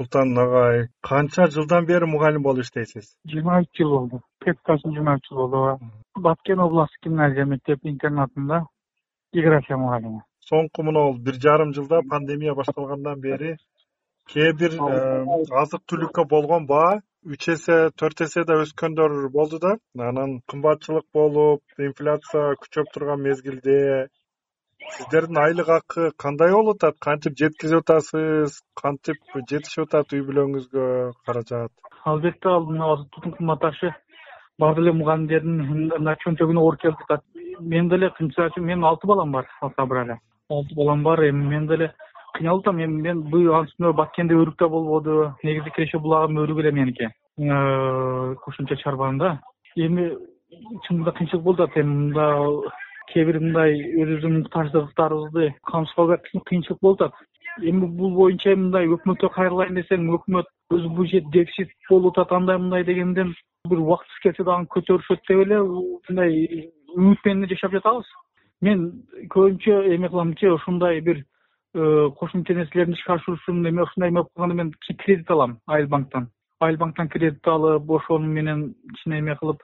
[0.00, 5.40] султан агай канча жылдан бери мугалим болуп иштейсиз жыйырма үч жыл болду жыйырма үч жыл
[5.42, 5.90] болду
[6.28, 8.62] баткен областтык гимназия мектеп интернатында
[9.38, 13.52] география мугалими соңку мына бир жарым жылда пандемия башталгандан бери
[14.32, 14.78] кээ бир
[15.64, 16.96] азык түлүккө болгон баа
[17.34, 19.74] үч эсе төрт эсе да өскөндөр болду да.
[20.08, 23.76] Анан кымбатчылык болуп инфляция күчөп турган мезгилде
[24.96, 26.98] сиздердин айлык акы кандай болуп атат?
[27.00, 28.60] Кантип жеткизип атасыз?
[28.82, 29.18] Кантип
[29.48, 30.86] жетишип атат үй бүлөңүзгө
[31.26, 31.72] каражат?
[32.04, 33.92] Албетте ал мына азык түлүктүн кымбатташы
[34.60, 37.24] баары деле мугалимдердин мындай чөнчөгүнө оор келип атат
[37.60, 40.18] мен деле мисалы үчүн менин алты балам бар алсабыр эле.
[40.50, 41.92] Алты балам бар эми мен деле
[42.36, 46.60] кыйналып атам эми мен бул анын үстүнө баткенде өрүк да болбоду негизи киреше булагым өрүк
[46.64, 47.08] эле меники.
[48.44, 49.38] Кошумча чарбам да.
[49.76, 50.10] Эми
[50.86, 52.26] чынында кыйынчылык болуп атат эми мында
[53.12, 57.14] кээ бир мындай өзүбүздүн муктаждыктарыбызды камсыздоо кыйынчылык болуп атат.
[57.60, 62.84] Эми бул боюнча мындай өкмөткө кайрылайын десең өкмөт өзү бюджет дефицит болуп атат андай мындай
[62.84, 63.34] дегенден
[63.68, 65.58] бир убактысы келсе дагы көтөрүшөт деп эле
[66.08, 68.06] мындай үмүт менен жашап жатабыз.
[68.60, 68.86] Мен
[69.34, 71.24] көбүнчө эме кыламынчы ушундай бир
[71.72, 75.86] Э, кошумча нерселерди ишке ашыруу үчүн эме ушундай эме болуп калганда мен кредит алам айыл
[75.86, 76.24] банктан
[76.58, 79.62] айыл банктан кредит алып ошону менен кичине эме кылып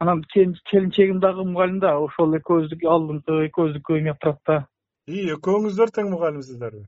[0.00, 4.58] анан келинчегим дагы мугалим да ошол экөөбүздүкү алдыңкы экөөбүздүкү эме кылып турат да.
[5.06, 6.86] И экөөңүздөр тең мугалимсиздерби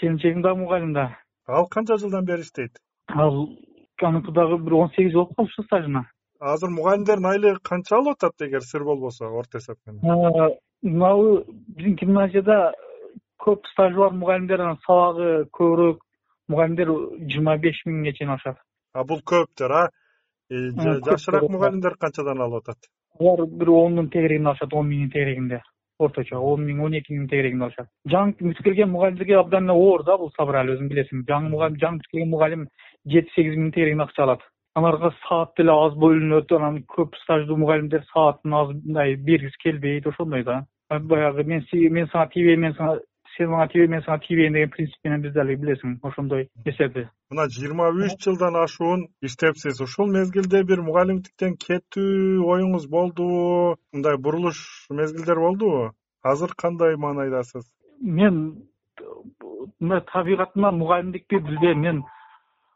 [0.00, 1.06] келинчегим дагы мугалим да.
[1.46, 2.78] Ал канча жылдан бери иштейт?
[3.08, 3.48] Ал
[4.02, 6.06] аныкы дагы бир он сегиз жыл болуп калыпчы стажына.
[6.40, 11.44] Азыр мугалимдердин айлыгы канча алып атат эгер сыр болбосо орто эсеп менен мынабу
[11.76, 12.72] биздин гимназияда
[13.40, 16.00] көп стажы бар мугалимдер анан сабагы көбүрөөк
[16.52, 16.92] мугалимдер
[17.32, 18.58] жыйырма беш миңге чейин ашат.
[18.92, 19.82] А бул көптөр а
[20.54, 22.88] э, жакшыраак мугалимдер канчадан алып атат?
[23.20, 25.60] Алар бир ондун тегерегинде алышат он миңдин тегерегинде.
[25.98, 27.88] Орточо он миң он эки миңдин тегерегинде алышат.
[28.10, 31.24] Жаңы бүтүп келген мугалимдерге абдан эле оор да бул али өзүң билесиң.
[31.28, 32.66] Жаңы мугалим жаңы бүтүп келген мугалим
[33.06, 34.42] жети сегиз миңдин тегерегинде акча алат.
[34.74, 40.42] Аларга саат деле аз бөлүнөт анан көп стаждуу мугалимдер саатын аз мындай бергиси келбейт ошондой
[40.42, 40.64] да.
[40.90, 42.98] Баягы мен мен сага тийбейм мен сага
[43.36, 45.98] сен мага тийбе мен сага тийбейин деген принцип менен биз дали билесиң.
[46.02, 49.80] Ошондой эсеби мына жыйырма үч жылдан ашуун иштепсиз.
[49.80, 55.90] Ушул мезгилде бир мугалимдиктен кетүү оюңуз болдубу мындай бурулуш мезгилдер болдубу
[56.22, 57.64] азыр кандай маанайдасыз?
[58.00, 58.62] Мен
[59.80, 61.80] мындай табигатыман мугалимдикти билбейм.
[61.80, 62.04] Мен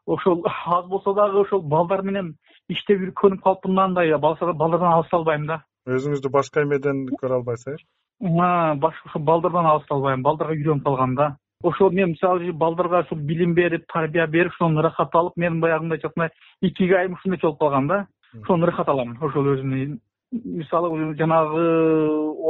[0.05, 2.35] ошол аз болсо дагы ошол балдар менен
[2.67, 4.17] иштеп көнүп калыппын да андай.
[4.17, 7.79] Балдардан алыса албайм да өзүңүздү башка эмеден көрө албайсыз
[8.21, 10.23] э башка ошо балдардан алыса албайм.
[10.23, 11.37] Балдарга үйрөнүп калгам да.
[11.63, 16.07] Ошол мен мисалы балдарга ушул билим берип тарбия берип ошонун ырахатын алып мен баягы мындайча
[16.07, 16.31] айтканда
[16.61, 18.07] икигайым ушундай болуп калган да.
[18.43, 19.17] Ошонун ырахат алам.
[19.21, 19.99] Ошол өзүмдүн
[20.31, 21.63] мисалы жанагы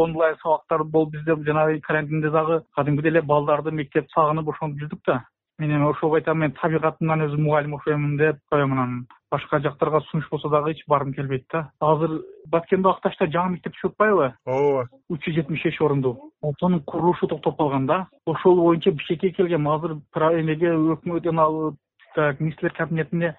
[0.04, 5.24] онлайн сабактар болуп бизде жанагы карантинде дагы кадимкидей эле балдарды мектеп сагынып ошентип жүрдүк да
[5.60, 10.30] мен эми ошого айтам мен табигатымдан өзүм мугалим окшоймун деп коем анан башка жактарга сунуш
[10.30, 11.70] болсо дагы эч баргым келбейт да.
[11.80, 14.34] Азыр баткенде акташта жаңы мектеп түшүп атпайбы?
[14.46, 14.88] Ооба.
[15.10, 18.08] Үч жүз жетимиш беш орундуу ошонун курулушу токтоп калган да.
[18.26, 19.68] Ошол боюнча бишкекке келгем.
[19.68, 19.98] Азыр
[20.40, 21.76] эмеге өкмөт жанагы
[22.16, 23.36] так министрлер кабинетине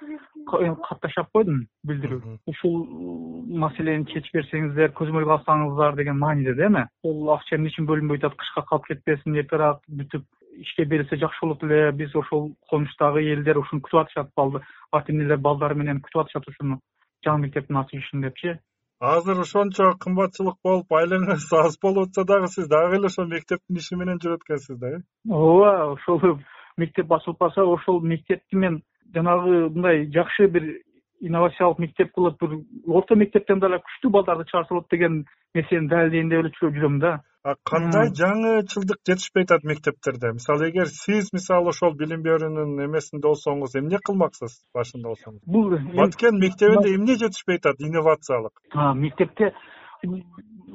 [0.47, 2.39] кат таштап койдум билдирүү.
[2.47, 2.87] Ушул
[3.47, 8.37] маселени чечип берсеңиздер көзөмөлгө алсаңыздар деген мааниде да эми бул акча эмне үчүн бөлүнбөй атат
[8.39, 10.27] кышка калып кетпесин эртерээк бүтүп
[10.61, 14.31] ишке берилсе жакшы болот эле биз ошол конучтагы элдер ушуну күтүп атышат
[14.93, 16.81] ата энелер балдары менен күтүп атышат ушуну
[17.27, 18.59] жаңы мектептин ачылышын депчи
[19.01, 23.97] азыр ошончо кымбатчылык болуп айлыгыңыз аз болуп атса дагы сиз дагы эле ошол мектептин иши
[23.97, 25.01] менен жүрөт экенсиз да э?
[25.29, 26.39] Ооба ошол
[26.77, 28.83] мектеп ачылып калса ошол мектепти мен
[29.15, 30.69] жанагы мындай жакшы бир
[31.21, 36.45] инновациялык мектеп кылып бир орто мектептен дагы күчтүү балдарды чыгарса болот деген нерсени далилдейин деп
[36.45, 37.19] эле жүрөм да.
[37.43, 40.33] А кандай жаңычылдык жетишпей атат мектептерде?
[40.37, 45.41] Мисалы эгер сиз мисалы ошол билим берүүнүн эмесинде болсоңуз эмне кылмаксыз башында болсоңуз?
[45.47, 48.61] Бул баткен мектебинде эмне жетишпей атат инновациялык?
[49.05, 49.55] Мектепте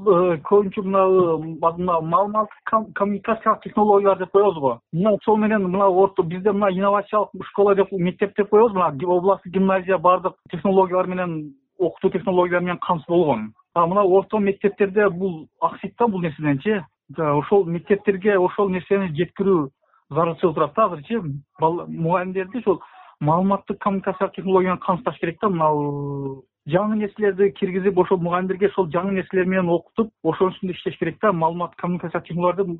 [0.06, 4.80] көбүнчө мынабы маалыматтык коммуникациялык технологиялар деп коебуз го.
[4.94, 5.90] Мына ошол менен мына
[6.24, 8.74] бизде мына инновациялык школа деп мектеп деп коебуз.
[8.74, 13.54] Мына областный гимназия баардык технологиялар менен окутуу технологиялары менен камсыз болгон.
[13.74, 16.84] А мына орто мектептерде бул аксыйт да бул нерседенчи.
[17.18, 19.70] Ошол мектептерге ошол нерсени жеткирүү
[20.10, 21.22] зарылчылык турат да азырчы.
[21.60, 22.82] Мугалимдерди ошол
[23.20, 25.50] маалыматтык коммуникациялык технология менен камсыздаш керек да.
[25.50, 31.20] Мына жаңы нерселерди киргизип ошол мугалимдерге ошол жаңы нерселер менен окутуп ошонун үстүндө иштеш керек
[31.22, 32.80] да маалымат коммуникациялык технологияларды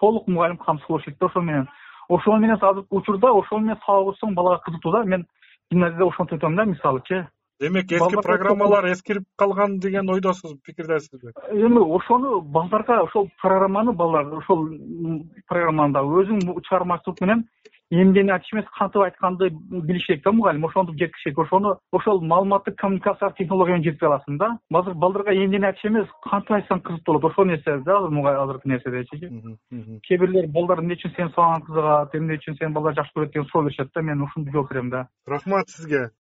[0.00, 1.68] толук мугалим камсыз болуш керек да ошол менен.
[2.08, 5.26] Ошону менен азыркы учурда ошону менен сабак окусаң балага кызыктуу да мен
[5.70, 7.26] гимназияда ошентип атам да мисалычы
[7.60, 11.32] демек эски программалар эскирип калган деген ойдосуз пикирдесизби?
[11.52, 14.68] Эми ошону балдарга ошол программаны балдар ошол
[15.48, 17.46] программаны дагы өзүң чыгармачылык менен
[17.90, 22.76] эмнени айтыш эмес кантип айтканды билиш керек да мугалим ошону жеткириш керек ошону ошол маалыматтык
[22.76, 24.58] коммуникациялык технологияны жеткизе аласың да.
[24.74, 27.32] Азыр балдарга эмнени айтыш эмес кантип айтсаң кызыктуу болот.
[27.32, 27.98] Ошол нерсе да
[28.42, 29.30] азыркы нерседечи
[30.08, 33.48] кээ бирлер балдар эмне үчүн сени сабагың кызыгат эмне үчүн сени балдар жакшы көрөт деген
[33.52, 34.02] суроо беришет да.
[34.02, 35.06] Мен ушинтип жооп берем да.
[35.26, 36.10] Рахмат сизге